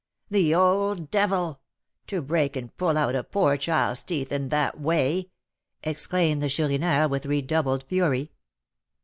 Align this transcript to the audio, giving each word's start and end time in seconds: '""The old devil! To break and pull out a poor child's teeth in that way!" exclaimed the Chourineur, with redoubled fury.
'""The 0.31 0.55
old 0.55 1.11
devil! 1.11 1.61
To 2.07 2.23
break 2.23 2.55
and 2.55 2.75
pull 2.75 2.97
out 2.97 3.13
a 3.13 3.23
poor 3.23 3.55
child's 3.55 4.01
teeth 4.01 4.31
in 4.31 4.49
that 4.49 4.79
way!" 4.79 5.29
exclaimed 5.83 6.41
the 6.41 6.49
Chourineur, 6.49 7.07
with 7.07 7.27
redoubled 7.27 7.83
fury. 7.83 8.31